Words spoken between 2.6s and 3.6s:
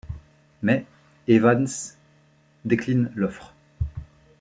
décline l'offre.